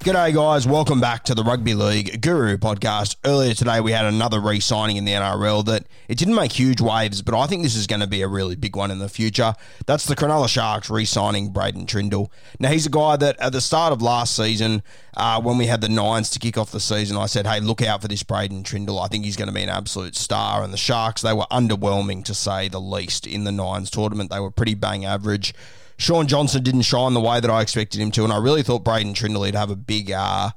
G'day, 0.00 0.32
guys. 0.32 0.66
Welcome 0.66 0.98
back 0.98 1.24
to 1.24 1.34
the 1.34 1.44
Rugby 1.44 1.74
League 1.74 2.22
Guru 2.22 2.56
podcast. 2.56 3.16
Earlier 3.22 3.52
today, 3.52 3.82
we 3.82 3.92
had 3.92 4.06
another 4.06 4.40
re 4.40 4.58
signing 4.58 4.96
in 4.96 5.04
the 5.04 5.12
NRL 5.12 5.62
that 5.66 5.84
it 6.08 6.16
didn't 6.16 6.36
make 6.36 6.52
huge 6.52 6.80
waves, 6.80 7.20
but 7.20 7.38
I 7.38 7.46
think 7.46 7.62
this 7.62 7.76
is 7.76 7.86
going 7.86 8.00
to 8.00 8.06
be 8.06 8.22
a 8.22 8.26
really 8.26 8.56
big 8.56 8.76
one 8.76 8.90
in 8.90 8.98
the 8.98 9.10
future. 9.10 9.52
That's 9.84 10.06
the 10.06 10.16
Cronulla 10.16 10.48
Sharks 10.48 10.88
re 10.88 11.04
signing 11.04 11.50
Braydon 11.50 11.84
Trindall. 11.84 12.30
Now, 12.58 12.70
he's 12.70 12.86
a 12.86 12.90
guy 12.90 13.16
that 13.16 13.38
at 13.40 13.52
the 13.52 13.60
start 13.60 13.92
of 13.92 14.00
last 14.00 14.34
season, 14.34 14.82
uh, 15.18 15.38
when 15.42 15.58
we 15.58 15.66
had 15.66 15.82
the 15.82 15.90
Nines 15.90 16.30
to 16.30 16.38
kick 16.38 16.56
off 16.56 16.70
the 16.70 16.80
season, 16.80 17.18
I 17.18 17.26
said, 17.26 17.46
hey, 17.46 17.60
look 17.60 17.82
out 17.82 18.00
for 18.00 18.08
this 18.08 18.22
Braydon 18.22 18.62
Trindall. 18.62 19.04
I 19.04 19.08
think 19.08 19.26
he's 19.26 19.36
going 19.36 19.48
to 19.48 19.54
be 19.54 19.62
an 19.62 19.68
absolute 19.68 20.16
star. 20.16 20.62
And 20.62 20.72
the 20.72 20.78
Sharks, 20.78 21.20
they 21.20 21.34
were 21.34 21.46
underwhelming 21.50 22.24
to 22.24 22.34
say 22.34 22.68
the 22.68 22.80
least 22.80 23.26
in 23.26 23.44
the 23.44 23.52
Nines 23.52 23.90
tournament. 23.90 24.30
They 24.30 24.40
were 24.40 24.50
pretty 24.50 24.74
bang 24.74 25.04
average. 25.04 25.52
Shaun 26.00 26.26
Johnson 26.26 26.62
didn't 26.62 26.82
shine 26.82 27.12
the 27.12 27.20
way 27.20 27.40
that 27.40 27.50
I 27.50 27.60
expected 27.60 28.00
him 28.00 28.10
to, 28.12 28.24
and 28.24 28.32
I 28.32 28.38
really 28.38 28.62
thought 28.62 28.82
Braydon 28.82 29.12
Trindall 29.12 29.40
would 29.40 29.54
have 29.54 29.70
a 29.70 29.76
big, 29.76 30.10
uh, 30.10 30.50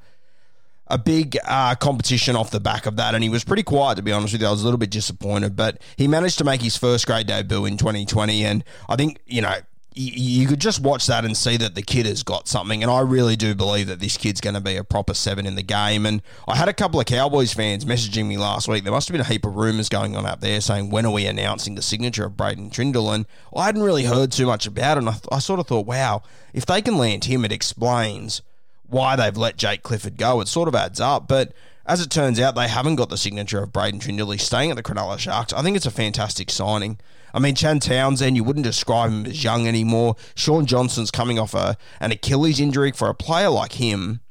a 0.88 0.98
big 0.98 1.38
uh, 1.44 1.76
competition 1.76 2.38
off 2.38 2.50
the 2.50 2.62
back 2.62 2.86
of 2.86 2.96
that, 2.96 3.14
and 3.14 3.22
he 3.22 3.30
was 3.30 3.44
pretty 3.44 3.64
quiet 3.64 3.96
to 3.96 4.02
be 4.02 4.14
honest 4.14 4.34
with 4.34 4.42
you. 4.42 4.48
I 4.48 4.52
was 4.52 4.62
a 4.62 4.64
little 4.64 4.78
bit 4.78 4.90
disappointed, 4.90 5.58
but 5.58 5.82
he 5.98 6.08
managed 6.08 6.38
to 6.38 6.46
make 6.46 6.62
his 6.62 6.78
first 6.78 7.06
grade 7.06 7.28
debut 7.28 7.66
in 7.66 7.76
2020, 7.78 8.46
and 8.46 8.64
I 8.88 8.96
think 8.96 9.20
you 9.26 9.42
know 9.42 9.56
you 9.96 10.48
could 10.48 10.59
just 10.59 10.80
watch 10.80 11.06
that 11.08 11.24
and 11.24 11.38
see 11.38 11.58
that 11.58 11.76
the 11.76 11.81
kid 11.81 12.06
has 12.06 12.24
got 12.24 12.48
something. 12.48 12.81
And 12.81 12.92
I 12.92 13.02
really 13.02 13.36
do 13.36 13.54
believe 13.54 13.88
that 13.88 14.00
this 14.00 14.18
kid's 14.18 14.42
going 14.42 14.56
to 14.56 14.62
be 14.62 14.76
a 14.76 14.84
proper 14.84 15.14
seven 15.14 15.46
in 15.46 15.56
the 15.56 15.64
game. 15.64 16.06
And 16.06 16.22
I 16.48 16.56
had 16.56 16.68
a 16.68 16.74
couple 16.74 17.00
of 17.00 17.06
Cowboys 17.06 17.54
fans 17.54 17.86
messaging 17.86 18.26
me 18.26 18.38
last 18.38 18.68
week. 18.68 18.84
There 18.84 18.94
must 18.94 19.08
have 19.08 19.14
been 19.14 19.22
a 19.22 19.30
heap 19.30 19.46
of 19.46 19.56
rumours 19.56 19.90
going 19.90 20.16
on 20.16 20.26
out 20.26 20.42
there 20.42 20.62
saying, 20.62 20.90
when 20.90 21.06
are 21.06 21.12
we 21.12 21.26
announcing 21.26 21.76
the 21.76 21.82
signature 21.82 22.26
of 22.26 22.36
Braydon 22.36 22.72
Trindall? 22.72 23.14
And 23.14 23.26
I 23.56 23.66
hadn't 23.66 23.84
really 23.84 24.06
heard 24.06 24.32
too 24.32 24.46
much 24.46 24.66
about 24.66 24.98
it. 24.98 25.02
And 25.02 25.09
I, 25.09 25.14
th- 25.14 25.26
I 25.32 25.40
sort 25.40 25.59
of 25.59 25.68
thought, 25.68 25.86
wow, 25.86 26.24
if 26.53 26.66
they 26.66 26.82
can 26.82 26.98
land 26.98 27.26
him, 27.26 27.46
it 27.46 27.52
explains 27.52 28.42
why 28.88 29.16
they've 29.16 29.38
let 29.38 29.58
Jake 29.58 29.84
Clifford 29.84 30.18
go. 30.18 30.42
It 30.42 30.48
sort 30.48 30.68
of 30.68 30.76
adds 30.76 31.00
up. 31.00 31.28
But 31.28 31.53
as 31.86 32.02
it 32.02 32.10
turns 32.10 32.40
out, 32.40 32.56
they 32.56 32.68
haven't 32.68 32.96
got 32.96 33.10
the 33.10 33.18
signature 33.18 33.62
of 33.62 33.74
Braydon 33.74 34.00
Trindall. 34.00 34.40
Staying 34.40 34.72
at 34.72 34.78
the 34.78 34.84
Cronulla 34.84 35.20
Sharks. 35.20 35.54
I 35.54 35.62
think 35.62 35.76
it's 35.76 35.86
a 35.86 35.92
fantastic 35.92 36.50
signing. 36.50 37.00
I 37.34 37.40
mean, 37.40 37.56
Chad 37.56 37.82
Townsend, 37.82 38.36
you 38.36 38.44
wouldn't 38.44 38.66
describe 38.66 39.12
him 39.12 39.26
as 39.26 39.44
young 39.44 39.68
anymore. 39.68 40.16
Shaun 40.36 40.66
Johnson's 40.66 41.12
coming 41.12 41.40
off 41.40 41.54
a, 41.54 41.78
an 42.00 42.12
Achilles 42.12 42.60
injury. 42.60 42.92
For 42.92 43.10
a 43.10 43.16
player 43.16 43.50
like 43.50 43.74
him, 43.74 44.22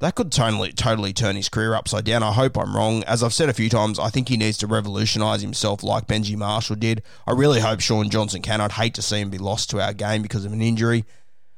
that 0.00 0.14
could 0.14 0.32
totally, 0.32 0.72
totally 0.72 1.12
turn 1.12 1.36
his 1.36 1.48
career 1.48 1.74
upside 1.74 2.04
down. 2.04 2.22
I 2.22 2.32
hope 2.32 2.58
I'm 2.58 2.74
wrong. 2.74 3.04
As 3.04 3.22
I've 3.22 3.34
said 3.34 3.48
a 3.48 3.54
few 3.54 3.68
times, 3.68 3.98
I 3.98 4.08
think 4.08 4.28
he 4.28 4.36
needs 4.36 4.58
to 4.58 4.66
revolutionise 4.66 5.42
himself 5.42 5.82
like 5.82 6.06
Benji 6.06 6.36
Marshall 6.36 6.76
did. 6.76 7.02
I 7.26 7.32
really 7.32 7.60
hope 7.60 7.80
Shaun 7.80 8.10
Johnson 8.10 8.42
can. 8.42 8.60
I'd 8.60 8.72
hate 8.72 8.94
to 8.94 9.02
see 9.02 9.20
him 9.20 9.30
be 9.30 9.38
lost 9.38 9.70
to 9.70 9.80
our 9.80 9.92
game 9.92 10.22
because 10.22 10.44
of 10.44 10.52
an 10.52 10.62
injury. 10.62 11.04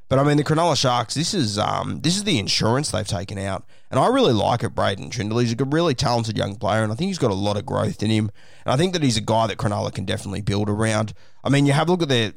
But 0.08 0.18
I 0.18 0.24
mean, 0.24 0.38
the 0.38 0.44
Cronulla 0.44 0.76
Sharks. 0.76 1.14
This 1.14 1.34
is 1.34 1.58
um, 1.58 2.00
this 2.00 2.16
is 2.16 2.24
the 2.24 2.38
insurance 2.38 2.90
they've 2.90 3.06
taken 3.06 3.36
out, 3.38 3.64
and 3.90 4.00
I 4.00 4.06
really 4.08 4.32
like 4.32 4.62
it. 4.62 4.74
Braydon 4.74 5.10
Trindall. 5.10 5.40
He's 5.40 5.52
a 5.52 5.64
really 5.64 5.94
talented 5.94 6.38
young 6.38 6.56
player, 6.56 6.82
and 6.82 6.90
I 6.90 6.94
think 6.94 7.08
he's 7.08 7.18
got 7.18 7.30
a 7.30 7.34
lot 7.34 7.58
of 7.58 7.66
growth 7.66 8.02
in 8.02 8.10
him. 8.10 8.30
And 8.64 8.72
I 8.72 8.76
think 8.76 8.94
that 8.94 9.02
he's 9.02 9.18
a 9.18 9.22
guy 9.22 9.46
that 9.46 9.58
Cronulla 9.58 9.92
can 9.92 10.06
definitely 10.06 10.40
build 10.40 10.70
around. 10.70 11.12
I 11.44 11.50
mean, 11.50 11.66
you 11.66 11.72
have 11.72 11.88
a 11.88 11.90
look 11.90 12.02
at 12.02 12.08
their 12.08 12.32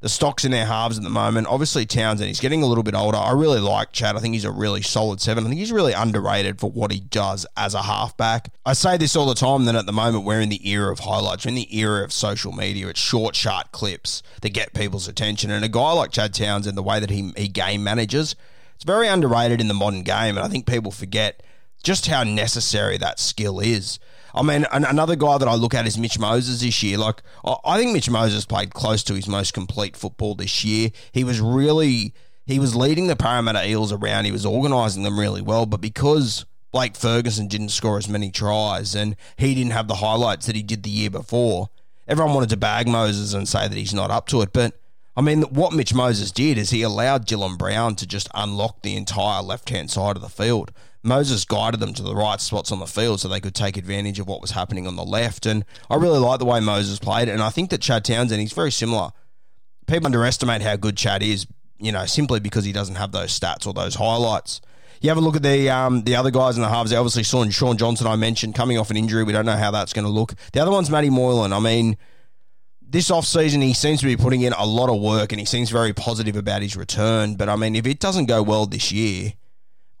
the 0.00 0.08
stocks 0.08 0.44
in 0.44 0.50
their 0.50 0.66
halves 0.66 0.98
at 0.98 1.04
the 1.04 1.10
moment. 1.10 1.46
Obviously, 1.46 1.86
Townsend, 1.86 2.28
he's 2.28 2.40
getting 2.40 2.62
a 2.62 2.66
little 2.66 2.84
bit 2.84 2.94
older. 2.94 3.16
I 3.16 3.32
really 3.32 3.60
like 3.60 3.92
Chad. 3.92 4.14
I 4.14 4.20
think 4.20 4.34
he's 4.34 4.44
a 4.44 4.50
really 4.50 4.82
solid 4.82 5.20
seven. 5.20 5.44
I 5.44 5.48
think 5.48 5.58
he's 5.58 5.72
really 5.72 5.94
underrated 5.94 6.60
for 6.60 6.70
what 6.70 6.92
he 6.92 7.00
does 7.00 7.46
as 7.56 7.74
a 7.74 7.82
halfback. 7.82 8.52
I 8.64 8.74
say 8.74 8.98
this 8.98 9.16
all 9.16 9.26
the 9.26 9.34
time 9.34 9.64
that 9.64 9.74
at 9.74 9.86
the 9.86 9.92
moment 9.92 10.24
we're 10.24 10.40
in 10.40 10.50
the 10.50 10.68
era 10.68 10.92
of 10.92 11.00
highlights, 11.00 11.44
we're 11.44 11.50
in 11.50 11.54
the 11.54 11.78
era 11.78 12.04
of 12.04 12.12
social 12.12 12.52
media. 12.52 12.88
It's 12.88 13.00
short, 13.00 13.34
sharp 13.34 13.72
clips 13.72 14.22
that 14.42 14.50
get 14.50 14.74
people's 14.74 15.08
attention. 15.08 15.50
And 15.50 15.64
a 15.64 15.68
guy 15.68 15.92
like 15.92 16.10
Chad 16.10 16.34
Townsend, 16.34 16.76
the 16.76 16.82
way 16.82 17.00
that 17.00 17.10
he, 17.10 17.32
he 17.36 17.48
game 17.48 17.82
manages, 17.82 18.36
it's 18.74 18.84
very 18.84 19.08
underrated 19.08 19.60
in 19.60 19.68
the 19.68 19.74
modern 19.74 20.02
game. 20.02 20.36
And 20.36 20.44
I 20.44 20.48
think 20.48 20.66
people 20.66 20.92
forget 20.92 21.42
just 21.86 22.08
how 22.08 22.24
necessary 22.24 22.98
that 22.98 23.20
skill 23.20 23.60
is. 23.60 24.00
I 24.34 24.42
mean, 24.42 24.66
an- 24.72 24.84
another 24.84 25.14
guy 25.14 25.38
that 25.38 25.46
I 25.46 25.54
look 25.54 25.72
at 25.72 25.86
is 25.86 25.96
Mitch 25.96 26.18
Moses 26.18 26.60
this 26.60 26.82
year. 26.82 26.98
Like, 26.98 27.22
I, 27.44 27.54
I 27.64 27.78
think 27.78 27.92
Mitch 27.92 28.10
Moses 28.10 28.44
played 28.44 28.74
close 28.74 29.04
to 29.04 29.14
his 29.14 29.28
most 29.28 29.54
complete 29.54 29.96
football 29.96 30.34
this 30.34 30.64
year. 30.64 30.90
He 31.12 31.22
was 31.22 31.40
really, 31.40 32.12
he 32.44 32.58
was 32.58 32.74
leading 32.74 33.06
the 33.06 33.14
Parramatta 33.14 33.64
Eels 33.64 33.92
around. 33.92 34.24
He 34.24 34.32
was 34.32 34.44
organising 34.44 35.04
them 35.04 35.16
really 35.16 35.40
well. 35.40 35.64
But 35.64 35.80
because 35.80 36.44
Blake 36.72 36.96
Ferguson 36.96 37.46
didn't 37.46 37.68
score 37.68 37.98
as 37.98 38.08
many 38.08 38.32
tries 38.32 38.96
and 38.96 39.14
he 39.36 39.54
didn't 39.54 39.70
have 39.70 39.86
the 39.86 39.94
highlights 39.94 40.46
that 40.46 40.56
he 40.56 40.64
did 40.64 40.82
the 40.82 40.90
year 40.90 41.10
before, 41.10 41.70
everyone 42.08 42.34
wanted 42.34 42.50
to 42.50 42.56
bag 42.56 42.88
Moses 42.88 43.32
and 43.32 43.48
say 43.48 43.68
that 43.68 43.78
he's 43.78 43.94
not 43.94 44.10
up 44.10 44.26
to 44.26 44.42
it. 44.42 44.52
But 44.52 44.76
I 45.16 45.22
mean, 45.22 45.42
what 45.42 45.72
Mitch 45.72 45.94
Moses 45.94 46.30
did 46.30 46.58
is 46.58 46.70
he 46.70 46.82
allowed 46.82 47.26
Dylan 47.26 47.56
Brown 47.56 47.96
to 47.96 48.06
just 48.06 48.28
unlock 48.34 48.82
the 48.82 48.96
entire 48.96 49.42
left 49.42 49.70
hand 49.70 49.90
side 49.90 50.14
of 50.16 50.22
the 50.22 50.28
field. 50.28 50.72
Moses 51.02 51.44
guided 51.44 51.80
them 51.80 51.94
to 51.94 52.02
the 52.02 52.14
right 52.14 52.40
spots 52.40 52.70
on 52.70 52.80
the 52.80 52.86
field 52.86 53.20
so 53.20 53.28
they 53.28 53.40
could 53.40 53.54
take 53.54 53.76
advantage 53.76 54.18
of 54.18 54.26
what 54.26 54.42
was 54.42 54.50
happening 54.50 54.86
on 54.86 54.96
the 54.96 55.04
left. 55.04 55.46
And 55.46 55.64
I 55.88 55.94
really 55.94 56.18
like 56.18 56.40
the 56.40 56.44
way 56.44 56.60
Moses 56.60 56.98
played. 56.98 57.28
And 57.28 57.40
I 57.40 57.48
think 57.48 57.70
that 57.70 57.80
Chad 57.80 58.04
Townsend, 58.04 58.40
he's 58.40 58.52
very 58.52 58.72
similar. 58.72 59.10
People 59.86 60.06
underestimate 60.06 60.62
how 60.62 60.76
good 60.76 60.96
Chad 60.96 61.22
is, 61.22 61.46
you 61.78 61.92
know, 61.92 62.06
simply 62.06 62.40
because 62.40 62.64
he 62.64 62.72
doesn't 62.72 62.96
have 62.96 63.12
those 63.12 63.38
stats 63.38 63.66
or 63.66 63.72
those 63.72 63.94
highlights. 63.94 64.60
You 65.00 65.08
have 65.10 65.18
a 65.18 65.20
look 65.20 65.36
at 65.36 65.42
the 65.42 65.70
um, 65.70 66.02
the 66.02 66.16
other 66.16 66.30
guys 66.30 66.56
in 66.56 66.62
the 66.62 66.68
halves. 66.68 66.92
Obviously, 66.92 67.22
Shaun, 67.22 67.50
Shaun 67.50 67.76
Johnson, 67.76 68.06
I 68.06 68.16
mentioned, 68.16 68.54
coming 68.54 68.78
off 68.78 68.90
an 68.90 68.96
injury. 68.96 69.24
We 69.24 69.32
don't 69.32 69.46
know 69.46 69.56
how 69.56 69.70
that's 69.70 69.92
going 69.92 70.06
to 70.06 70.10
look. 70.10 70.34
The 70.52 70.60
other 70.60 70.70
one's 70.70 70.90
Matty 70.90 71.10
Moylan. 71.10 71.52
I 71.52 71.60
mean, 71.60 71.96
this 72.88 73.10
offseason, 73.10 73.62
he 73.62 73.74
seems 73.74 74.00
to 74.00 74.06
be 74.06 74.16
putting 74.16 74.42
in 74.42 74.52
a 74.52 74.64
lot 74.64 74.88
of 74.88 75.00
work 75.00 75.32
and 75.32 75.40
he 75.40 75.46
seems 75.46 75.70
very 75.70 75.92
positive 75.92 76.36
about 76.36 76.62
his 76.62 76.76
return. 76.76 77.34
But 77.34 77.48
I 77.48 77.56
mean, 77.56 77.74
if 77.74 77.86
it 77.86 77.98
doesn't 77.98 78.26
go 78.26 78.42
well 78.42 78.66
this 78.66 78.92
year, 78.92 79.32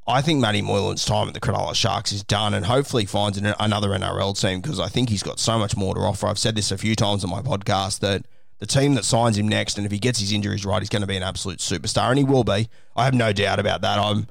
I 0.06 0.22
think 0.22 0.40
Matty 0.40 0.62
Moylan's 0.62 1.04
time 1.04 1.26
at 1.26 1.34
the 1.34 1.40
Cronulla 1.40 1.74
Sharks 1.74 2.12
is 2.12 2.22
done 2.22 2.54
and 2.54 2.64
hopefully 2.64 3.06
finds 3.06 3.38
an, 3.38 3.54
another 3.58 3.88
NRL 3.88 4.40
team 4.40 4.60
because 4.60 4.78
I 4.78 4.88
think 4.88 5.08
he's 5.08 5.24
got 5.24 5.40
so 5.40 5.58
much 5.58 5.76
more 5.76 5.94
to 5.96 6.00
offer. 6.00 6.28
I've 6.28 6.38
said 6.38 6.54
this 6.54 6.70
a 6.70 6.78
few 6.78 6.94
times 6.94 7.24
on 7.24 7.30
my 7.30 7.42
podcast 7.42 7.98
that 8.00 8.24
the 8.58 8.66
team 8.66 8.94
that 8.94 9.04
signs 9.04 9.36
him 9.36 9.48
next, 9.48 9.76
and 9.76 9.84
if 9.84 9.92
he 9.92 9.98
gets 9.98 10.20
his 10.20 10.32
injuries 10.32 10.64
right, 10.64 10.80
he's 10.80 10.88
going 10.88 11.02
to 11.02 11.08
be 11.08 11.16
an 11.16 11.22
absolute 11.22 11.58
superstar, 11.58 12.08
and 12.08 12.18
he 12.18 12.24
will 12.24 12.44
be. 12.44 12.68
I 12.94 13.04
have 13.04 13.14
no 13.14 13.32
doubt 13.32 13.58
about 13.58 13.82
that. 13.82 13.98
I'm 13.98 14.28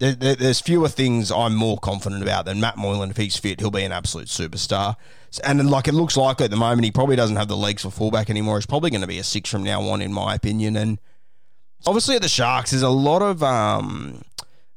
there, 0.00 0.14
there, 0.14 0.34
there's 0.34 0.60
fewer 0.60 0.88
things 0.88 1.30
I'm 1.30 1.54
more 1.54 1.78
confident 1.78 2.22
about 2.22 2.46
than 2.46 2.58
Matt 2.58 2.78
Moylan. 2.78 3.10
If 3.10 3.18
he's 3.18 3.36
fit, 3.36 3.60
he'll 3.60 3.70
be 3.70 3.84
an 3.84 3.92
absolute 3.92 4.28
superstar. 4.28 4.96
And 5.44 5.70
like 5.70 5.86
it 5.86 5.92
looks 5.92 6.16
like 6.16 6.40
at 6.40 6.50
the 6.50 6.56
moment, 6.56 6.84
he 6.84 6.90
probably 6.90 7.16
doesn't 7.16 7.36
have 7.36 7.48
the 7.48 7.56
legs 7.56 7.82
for 7.82 7.90
fullback 7.90 8.30
anymore. 8.30 8.56
He's 8.56 8.66
probably 8.66 8.90
going 8.90 9.02
to 9.02 9.06
be 9.06 9.18
a 9.18 9.24
six 9.24 9.50
from 9.50 9.62
now 9.62 9.82
on, 9.82 10.00
in 10.02 10.12
my 10.12 10.34
opinion. 10.34 10.74
And 10.74 10.98
obviously 11.86 12.16
at 12.16 12.22
the 12.22 12.28
Sharks, 12.28 12.70
there's 12.70 12.82
a 12.82 12.88
lot 12.88 13.20
of 13.20 13.42
um, 13.42 14.22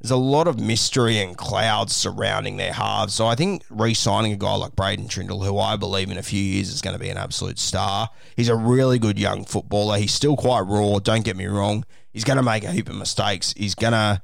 there's 0.02 0.12
a 0.12 0.18
lot 0.18 0.50
of 0.50 0.60
mystery 0.60 1.20
and 1.20 1.38
clouds 1.38 1.96
surrounding 1.96 2.58
their 2.58 2.74
halves. 2.74 3.14
So 3.14 3.26
I 3.26 3.36
think 3.36 3.64
re-signing 3.70 4.34
a 4.34 4.36
guy 4.36 4.56
like 4.56 4.76
Braydon 4.76 5.08
Trindall, 5.08 5.46
who 5.46 5.58
I 5.58 5.78
believe 5.78 6.12
in 6.12 6.18
a 6.18 6.24
few 6.24 6.44
years 6.44 6.70
is 6.70 6.82
going 6.82 6.96
to 6.96 7.00
be 7.00 7.10
an 7.10 7.18
absolute 7.18 7.58
star. 7.58 8.10
He's 8.36 8.50
a 8.50 8.56
really 8.56 9.00
good 9.00 9.18
young 9.18 9.46
footballer. 9.46 9.98
He's 9.98 10.14
still 10.14 10.36
quite 10.36 10.68
raw. 10.68 11.00
Don't 11.00 11.24
get 11.24 11.38
me 11.38 11.46
wrong. 11.46 11.86
He's 12.12 12.26
going 12.26 12.38
to 12.38 12.44
make 12.44 12.66
a 12.66 12.72
heap 12.72 12.90
of 12.90 12.96
mistakes. 12.96 13.54
He's 13.56 13.76
going 13.76 13.94
to 13.94 14.22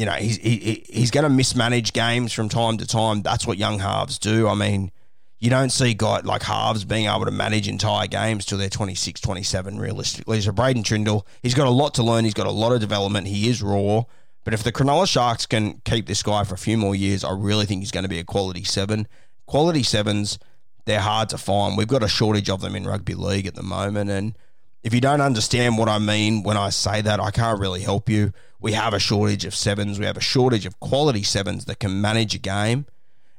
you 0.00 0.06
know, 0.06 0.12
he's 0.12 0.38
he, 0.38 0.82
he's 0.88 1.10
going 1.10 1.24
to 1.24 1.28
mismanage 1.28 1.92
games 1.92 2.32
from 2.32 2.48
time 2.48 2.78
to 2.78 2.86
time. 2.86 3.20
That's 3.20 3.46
what 3.46 3.58
young 3.58 3.80
halves 3.80 4.18
do. 4.18 4.48
I 4.48 4.54
mean, 4.54 4.92
you 5.38 5.50
don't 5.50 5.68
see 5.68 5.92
guys 5.92 6.24
like 6.24 6.42
halves 6.42 6.86
being 6.86 7.04
able 7.04 7.26
to 7.26 7.30
manage 7.30 7.68
entire 7.68 8.06
games 8.06 8.46
till 8.46 8.56
they're 8.56 8.70
26, 8.70 9.20
27, 9.20 9.78
realistically. 9.78 10.40
So 10.40 10.52
Braydon 10.52 10.84
Trindall, 10.84 11.26
he's 11.42 11.52
got 11.52 11.66
a 11.66 11.70
lot 11.70 11.92
to 11.94 12.02
learn. 12.02 12.24
He's 12.24 12.32
got 12.32 12.46
a 12.46 12.50
lot 12.50 12.72
of 12.72 12.80
development. 12.80 13.26
He 13.26 13.50
is 13.50 13.62
raw. 13.62 14.04
But 14.42 14.54
if 14.54 14.62
the 14.62 14.72
Cronulla 14.72 15.06
Sharks 15.06 15.44
can 15.44 15.82
keep 15.84 16.06
this 16.06 16.22
guy 16.22 16.44
for 16.44 16.54
a 16.54 16.58
few 16.58 16.78
more 16.78 16.94
years, 16.94 17.22
I 17.22 17.32
really 17.32 17.66
think 17.66 17.82
he's 17.82 17.90
going 17.90 18.04
to 18.04 18.08
be 18.08 18.18
a 18.18 18.24
quality 18.24 18.64
seven. 18.64 19.06
Quality 19.44 19.82
sevens, 19.82 20.38
they're 20.86 21.00
hard 21.00 21.28
to 21.28 21.36
find. 21.36 21.76
We've 21.76 21.86
got 21.86 22.02
a 22.02 22.08
shortage 22.08 22.48
of 22.48 22.62
them 22.62 22.74
in 22.74 22.86
rugby 22.86 23.14
league 23.14 23.46
at 23.46 23.54
the 23.54 23.62
moment. 23.62 24.08
And 24.08 24.34
if 24.82 24.94
you 24.94 25.00
don't 25.00 25.20
understand 25.20 25.76
what 25.76 25.88
I 25.88 25.98
mean 25.98 26.42
when 26.42 26.56
I 26.56 26.70
say 26.70 27.02
that, 27.02 27.20
I 27.20 27.30
can't 27.30 27.60
really 27.60 27.82
help 27.82 28.08
you. 28.08 28.32
We 28.60 28.72
have 28.72 28.94
a 28.94 28.98
shortage 28.98 29.44
of 29.44 29.54
sevens. 29.54 29.98
We 29.98 30.06
have 30.06 30.16
a 30.16 30.22
shortage 30.22 30.66
of 30.66 30.80
quality 30.80 31.22
sevens 31.22 31.66
that 31.66 31.80
can 31.80 32.00
manage 32.00 32.34
a 32.34 32.38
game 32.38 32.86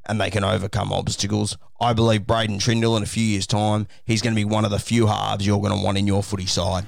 and 0.05 0.19
they 0.19 0.29
can 0.29 0.43
overcome 0.43 0.91
obstacles. 0.91 1.57
I 1.79 1.93
believe 1.93 2.27
Braydon 2.27 2.59
Trindall 2.59 2.97
in 2.97 3.03
a 3.03 3.07
few 3.07 3.23
years' 3.23 3.47
time, 3.47 3.87
he's 4.05 4.21
going 4.21 4.35
to 4.35 4.39
be 4.39 4.45
one 4.45 4.65
of 4.65 4.71
the 4.71 4.79
few 4.79 5.07
halves 5.07 5.45
you're 5.45 5.59
going 5.59 5.77
to 5.77 5.83
want 5.83 5.97
in 5.97 6.07
your 6.07 6.23
footy 6.23 6.47
side. 6.47 6.85